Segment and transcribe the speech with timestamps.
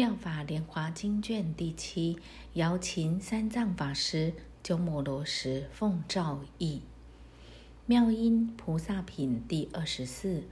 [0.00, 2.16] 妙法莲华经卷第七，
[2.54, 6.80] 瑶琴三藏法师鸠摩罗什奉诏译。
[7.84, 10.44] 妙音菩萨品第二十四。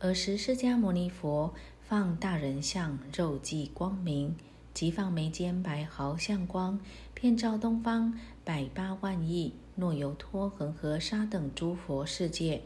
[0.00, 4.34] 尔时释迦牟尼佛放大人相，肉髻光明，
[4.74, 6.80] 即放眉间白毫相光，
[7.14, 12.62] 遍照东方百八万亿若由托恒河沙等诸佛世界。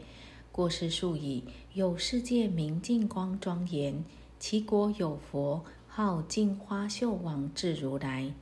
[0.51, 1.43] 过世数已，
[1.75, 4.03] 有世界明净光庄严，
[4.39, 5.63] 其国有佛。
[5.97, 8.33] 号净花秀王智如来，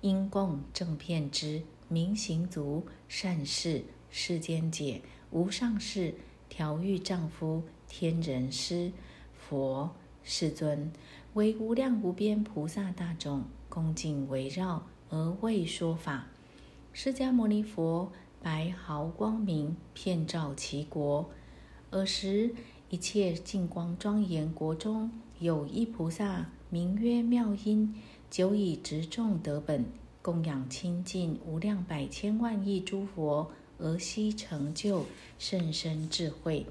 [0.00, 5.00] 因供正遍知明行足善事世间解
[5.30, 6.16] 无上士
[6.48, 8.90] 调御丈夫天人师
[9.32, 10.90] 佛世尊
[11.34, 16.26] 为无量无边菩萨大众恭敬围绕而为说法。
[16.92, 18.10] 释迦牟尼佛
[18.42, 21.30] 白毫光明遍照其国，
[21.92, 22.52] 尔时
[22.88, 26.50] 一切净光庄严国中有一菩萨。
[26.72, 27.92] 名曰妙音，
[28.30, 29.86] 久以执众得本，
[30.22, 35.04] 供养清净无量百千万亿诸佛，而悉成就
[35.36, 36.64] 甚深智慧，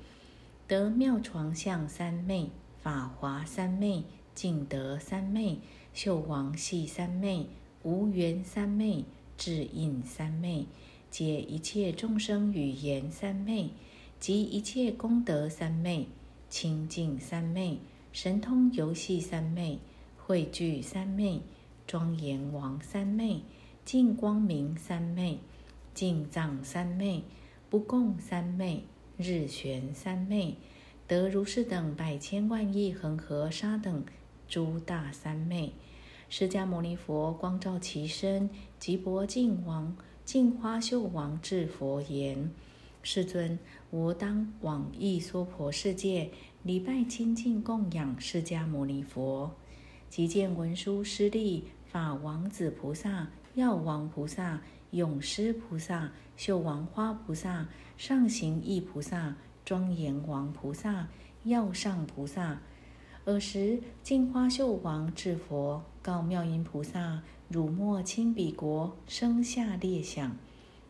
[0.70, 2.50] 得妙床相三昧、
[2.82, 5.60] 法华三昧、净德三昧、
[5.94, 7.48] 秀王系三昧、
[7.84, 9.04] 无缘三昧、
[9.38, 10.66] 智印三昧，
[11.12, 13.72] 解一切众生语言三昧，
[14.18, 16.08] 及一切功德三昧、
[16.50, 17.80] 清净三昧、
[18.12, 19.80] 神通游戏三昧。
[20.18, 21.42] 汇聚三昧，
[21.88, 23.42] 庄严王三昧，
[23.84, 25.40] 净光明三昧，
[25.92, 27.24] 净藏三昧，
[27.68, 28.84] 不共三昧，
[29.18, 30.56] 日玄三昧，
[31.08, 34.06] 得如是等百千万亿恒河沙等
[34.48, 35.74] 诸大三昧。
[36.30, 42.52] 释迦牟尼佛光照其身，即薄净王、净花秀王智佛言
[43.02, 43.58] ：“世尊，
[43.90, 46.30] 我当往诣娑婆世界，
[46.64, 49.52] 礼拜清净供养释迦牟尼佛。”
[50.10, 54.60] 即见文殊师利、法王子菩萨、药王菩萨、
[54.92, 61.08] 永师菩萨、秀王花菩萨、上行意菩萨、庄严王菩萨、
[61.44, 62.60] 药上菩萨。
[63.26, 70.36] 尔时，净花秀王智佛告妙音菩萨：“汝莫轻彼国，生下列想。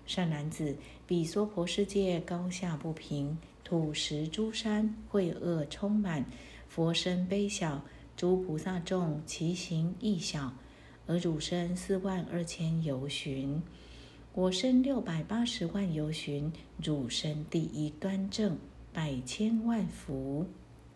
[0.05, 3.37] 善男子，彼娑婆世界高下不平，
[3.69, 6.25] 土石诸山秽恶充满，
[6.67, 7.83] 佛身卑小。”
[8.17, 10.51] 诸菩萨众，其形亦小，
[11.05, 13.61] 而汝身四万二千由旬，
[14.33, 16.51] 我身六百八十万由旬。
[16.83, 18.57] 汝身第一端正，
[18.91, 20.47] 百千万福，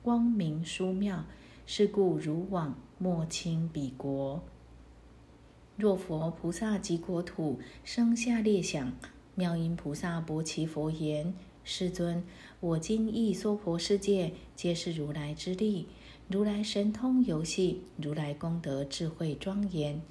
[0.01, 1.23] 光明殊妙。
[1.67, 4.43] 是故汝往莫轻彼国。
[5.77, 8.91] 若佛菩萨及国土生下列想，
[9.35, 12.23] 妙音菩萨薄其佛言：世尊，
[12.59, 15.87] 我今诣娑婆世界，皆是如来之力。
[16.27, 20.01] 如来神通游戏，如来功德智慧庄严。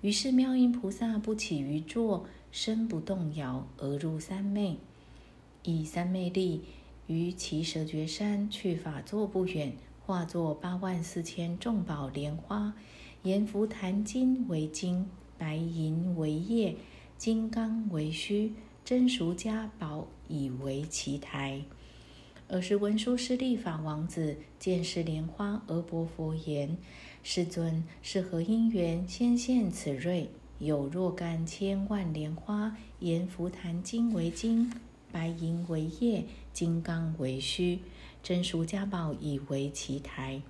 [0.00, 4.76] 于是妙音菩萨不起于坐，身不动摇，而入三昧。
[5.62, 6.62] 以三昧力，
[7.06, 9.72] 于其舍绝山去法座不远，
[10.04, 12.74] 化作八万四千众宝莲花，
[13.22, 16.76] 阎浮檀金为金，白银为叶，
[17.16, 18.54] 金刚为须，
[18.88, 21.60] 真俗家宝以为其台。
[22.48, 26.74] 尔时文殊师利法王子见是莲花，而薄佛言
[27.22, 30.30] ：“世尊，是何因缘先现此瑞？
[30.58, 34.72] 有若干千万莲花，阎浮檀金为金，
[35.12, 36.24] 白银为叶，
[36.54, 37.80] 金刚为须，
[38.22, 40.40] 真俗家宝以为其台。”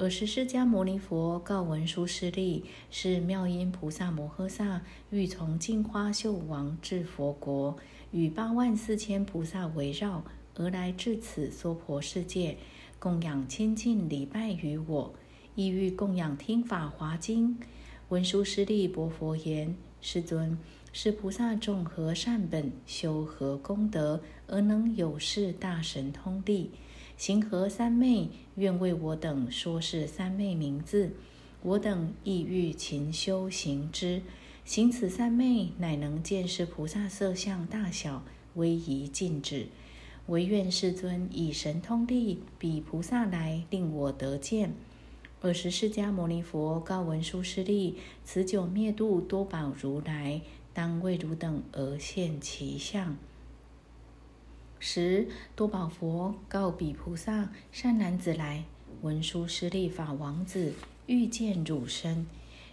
[0.00, 4.80] 尔时释迦牟尼佛告文殊师利：“是妙音菩萨摩诃萨
[5.10, 7.76] 欲从净花秀王至佛国，
[8.10, 10.24] 与八万四千菩萨围绕。”
[10.56, 12.56] 而来至此娑婆世界，
[12.98, 15.14] 供养清净礼拜于我，
[15.54, 17.58] 意欲供养听法华经。
[18.08, 20.56] 文殊师利薄佛言：“世尊，
[20.94, 26.70] 是菩萨众何善本，修何功德，而能有是大神通力，
[27.20, 28.30] 行何三昧？
[28.54, 31.12] 愿为我等说是三昧名字。
[31.60, 34.22] 我等亦欲勤修行之。
[34.64, 38.24] 行此三昧，乃能见识菩萨色相大小，
[38.54, 39.66] 威仪尽止。”
[40.28, 44.72] 唯愿世尊以神通力，比菩萨来，令我得见。
[45.42, 50.40] 尔时释迦牟尼佛告文殊师利：此久灭度多宝如来，
[50.72, 53.18] 当为汝等而现其相。
[54.82, 58.64] 时多宝佛告彼菩萨：善男子来，
[59.02, 60.72] 文殊师利法王子
[61.06, 62.26] 欲见汝身。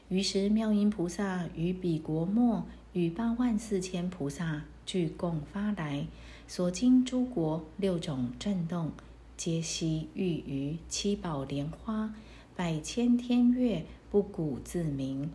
[0.07, 6.07] 于是妙音菩萨于彼国末，与八万四千菩萨俱共发来。
[6.47, 8.93] 所经诸国六种震动，
[9.35, 12.15] 皆悉寓于七宝莲花、
[12.55, 15.29] 百千天月，不鼓自鸣。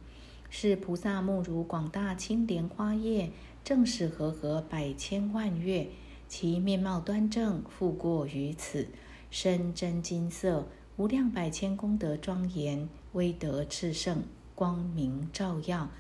[0.49, 3.31] 是菩萨目如广大青莲花叶，
[3.63, 5.89] 正是和合百千万月。
[6.33, 8.89] 其面貌端正，复过于此。
[9.31, 14.23] 身真金色，无量百千功德庄严，威德炽盛，
[14.55, 15.91] 光明照耀。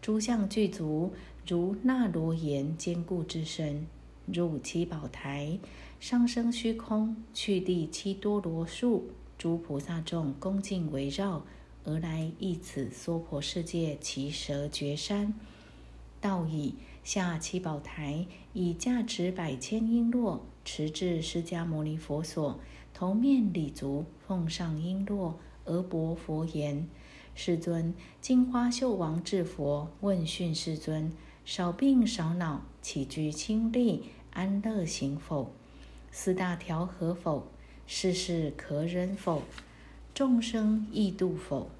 [0.00, 1.12] 诸相具足，
[1.44, 3.84] 如那罗延坚固之身。
[4.26, 5.58] 入七宝台，
[5.98, 11.44] 上升虚空，去地七多罗树，诸菩萨众恭敬围绕。
[11.82, 15.34] 而来诣此娑婆世界其舌绝山，
[16.20, 22.60] 道已下七宝台，以价值百千璎珞，持至释迦牟尼佛所，
[22.92, 25.34] 头面礼足，奉上璎珞，
[25.64, 26.86] 而薄佛言
[27.34, 31.10] ：“世尊，金花秀王至佛问讯世尊：
[31.44, 35.50] 少病少恼，起居清丽，安乐行否？
[36.10, 37.46] 四大调和否？
[37.86, 39.42] 世事可忍否？”
[40.12, 41.70] 众生易度否？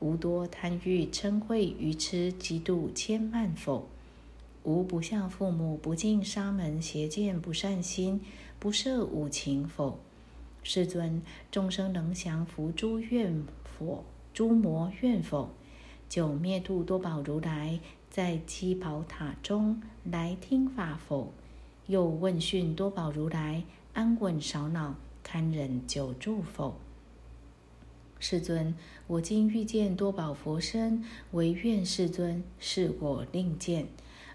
[0.00, 3.86] 无多贪欲嗔恚愚痴嫉妒千万否？
[4.62, 8.20] 无不孝父母不敬沙门邪见不善心
[8.58, 9.98] 不摄五情否？
[10.62, 13.42] 世尊，众生能降伏诸怨
[13.78, 14.04] 否？
[14.32, 15.50] 诸魔怨否？
[16.08, 17.78] 九灭度多宝如来
[18.10, 21.32] 在七宝塔中来听法否？
[21.86, 26.74] 又问讯多宝如来安稳少恼堪忍久住否？
[28.22, 28.74] 世尊，
[29.06, 31.02] 我今欲见多宝佛身，
[31.32, 33.86] 唯愿世尊示我令见。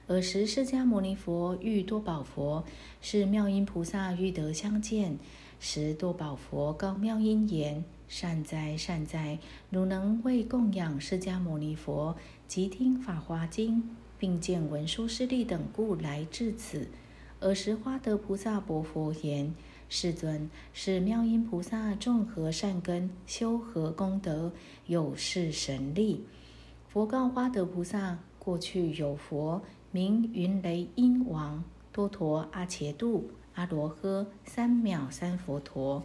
[0.07, 2.63] 尔时，释迦牟尼佛遇多宝佛，
[2.99, 5.19] 是妙音菩萨欲得相见。
[5.59, 9.37] 时多宝佛告妙音言：“善哉，善哉！
[9.69, 12.15] 汝能为供养释迦牟尼佛，
[12.47, 13.83] 即听法华经，
[14.17, 16.88] 并见文殊师利等故来至此。”
[17.41, 19.53] 尔时，花德菩萨薄佛言。
[19.87, 24.51] 世尊，是妙音菩萨众合善根，修合功德，
[24.87, 26.23] 有是神力。
[26.89, 29.61] 佛告花德菩萨：过去有佛
[29.91, 36.03] 名云雷音王多陀阿伽度阿罗诃三藐三佛陀，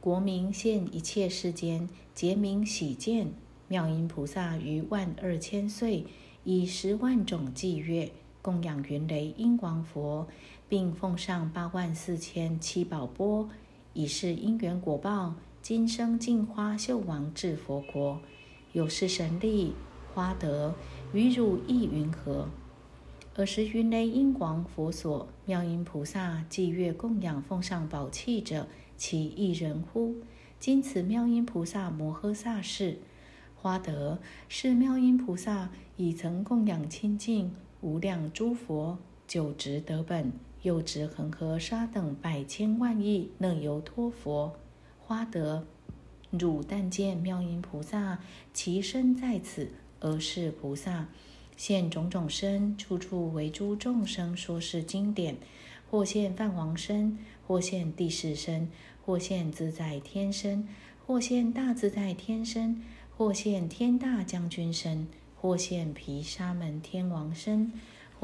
[0.00, 3.28] 国名现一切世间，皆名喜见。
[3.68, 6.04] 妙音菩萨于万二千岁，
[6.44, 8.12] 以十万种伎乐
[8.42, 10.26] 供养云雷音王佛。
[10.74, 13.48] 并奉上八万四千七宝钵，
[13.92, 18.18] 以示因缘果报，今生净花秀王至佛国，
[18.72, 19.72] 有是神力
[20.12, 20.74] 花德，
[21.12, 22.48] 与汝意云何？
[23.36, 28.66] 尔时云雷音王佛所妙音菩萨祭月供养奉上宝器者，
[28.96, 30.16] 其一人乎？
[30.58, 32.98] 今此妙音菩萨摩诃萨是
[33.54, 34.18] 花德，
[34.48, 38.98] 是妙音菩萨已曾供养清净无量诸佛，
[39.28, 40.32] 久值得本。
[40.64, 44.56] 又值恒河沙等百千万亿那由托佛
[44.98, 45.66] 花德，
[46.30, 48.18] 汝但见妙音菩萨，
[48.54, 51.08] 其身在此，而是菩萨
[51.54, 55.36] 现种种身，处处为诸众生说是经典，
[55.90, 58.70] 或现梵王身，或现地势身，
[59.04, 60.66] 或现自在天身，
[61.06, 62.82] 或现大自在天身，
[63.14, 65.06] 或现天大将军身，
[65.36, 67.70] 或现毗沙门天王身。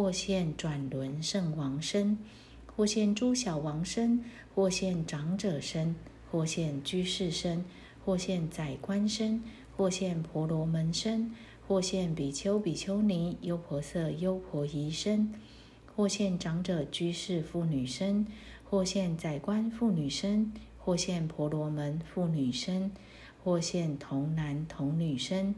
[0.00, 2.16] 或现转轮圣王身，
[2.74, 4.24] 或现诸小王身，
[4.54, 5.94] 或现长者身，
[6.30, 7.62] 或现居士身，
[8.02, 9.42] 或现宰官身，
[9.76, 11.30] 或现婆罗门身，
[11.68, 15.34] 或现比丘、比丘尼、优婆塞、优婆夷身，
[15.94, 18.26] 或现长者居士妇女身，
[18.64, 22.90] 或现宰官妇女身，或现婆罗门妇女身，
[23.44, 25.54] 或现童男童女身。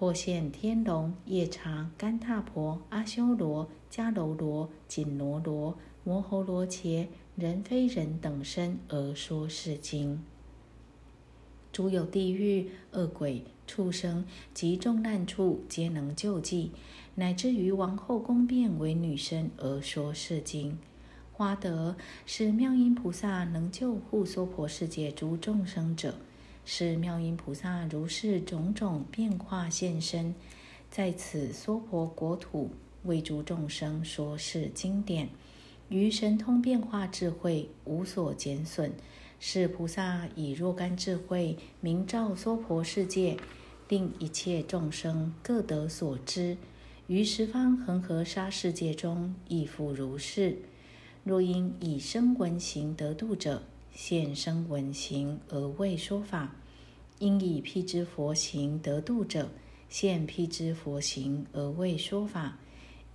[0.00, 10.22] 或现天龙、夜叉、干闼婆、阿修罗、迦楼罗、紧罗罗、摩诃罗伽、人非人等身而说是经。
[11.72, 16.70] 诸有地狱、恶鬼、畜生及众难处，皆能救济；
[17.14, 20.78] 乃至于王后宫变为女身而说是经。
[21.32, 21.94] 花德
[22.26, 26.14] 是妙音菩萨能救护娑婆世界诸众生者。
[26.64, 30.34] 是妙音菩萨如是种种变化现身，
[30.90, 32.70] 在此娑婆国土
[33.08, 35.28] 为诸众生说是经典，
[35.88, 38.92] 于神通变化智慧无所减损。
[39.40, 43.36] 是菩萨以若干智慧明照娑婆世界，
[43.88, 46.56] 令一切众生各得所知。
[47.06, 50.58] 于十方恒河沙世界中亦复如是。
[51.24, 53.62] 若因以声闻行得度者，
[53.92, 56.54] 现声闻行而为说法。
[57.18, 59.48] 因以辟支佛行得度者，
[59.88, 62.58] 现辟支佛行而为说法；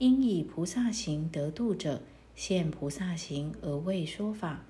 [0.04, 2.02] 因以菩萨行得度者，
[2.36, 4.66] 现菩萨行而为说法；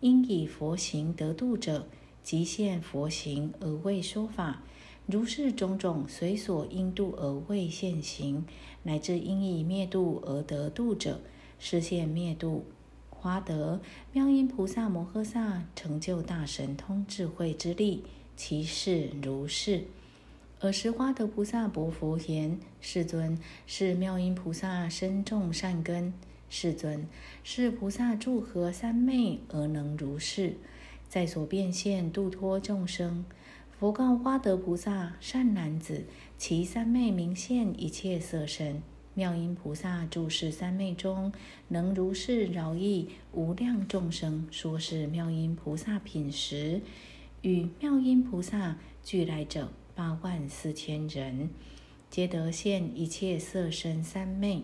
[0.00, 1.86] 因以佛行得度者，
[2.22, 4.62] 即现佛行而为说法。
[5.04, 8.46] 如是种种随所应度而为现行，
[8.84, 11.20] 乃至因以灭度而得度者，
[11.58, 12.64] 是现灭度。
[13.10, 13.82] 华德
[14.14, 18.04] 妙音菩萨摩诃萨成就大神通智慧之力，
[18.34, 19.84] 其事如是。
[20.60, 26.12] 尔时花德菩萨薄佛言：“世尊，是妙音菩萨深种善根。
[26.50, 27.06] 世尊，
[27.44, 30.56] 是菩萨住何三昧而能如是，
[31.08, 33.24] 在所变现度脱众生？”
[33.78, 36.04] 佛告花德菩萨：“善男子，
[36.36, 38.82] 其三昧明现一切色身。
[39.14, 41.32] 妙音菩萨住世三昧中，
[41.68, 44.44] 能如是饶益无量众生。
[44.50, 46.80] 说是妙音菩萨品时，
[47.42, 51.50] 与妙音菩萨俱来者。”八万四千人，
[52.08, 54.62] 皆得现一切色身三昧。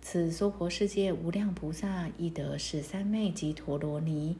[0.00, 4.36] 此娑婆世界无量菩萨亦得是三昧及陀罗尼。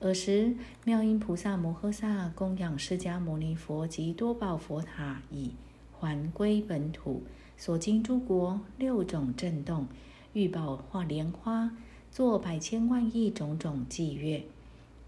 [0.00, 5.52] 尔时，妙音菩萨摩诃萨供养释迦牟尼佛及多宝佛塔，已
[5.98, 7.22] 还归本土。
[7.56, 9.86] 所经诸国六种震动，
[10.34, 11.74] 玉宝化莲花，
[12.10, 14.44] 作百千万亿种种伎乐，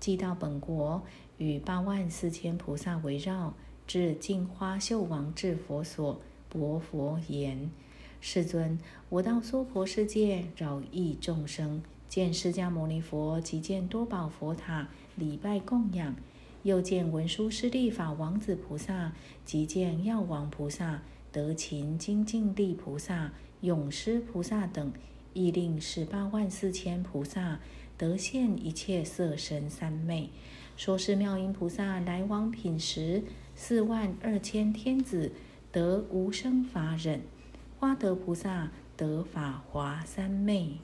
[0.01, 1.03] 即到本国，
[1.37, 3.53] 与八万四千菩萨围绕。
[3.93, 7.73] 至净花秀王至佛所，薄佛言
[8.23, 8.79] ：“世尊，
[9.09, 16.15] 我到娑婆世界饶益众生，见释迦牟尼佛，即见多宝佛塔，礼拜供养；
[16.63, 19.13] 又见文殊师利法王子菩萨，
[19.45, 23.33] 即见药王菩萨、德勤精进地菩萨、
[23.63, 24.93] 永施菩萨等，
[25.35, 27.59] 亦令十八万四千菩萨
[27.99, 30.31] 得现一切色身三昧。
[30.77, 33.25] 说是妙音菩萨来往品时。”
[33.63, 35.33] 四万二千天子
[35.71, 37.21] 得无生法忍，
[37.79, 40.79] 花德菩萨得法华三昧。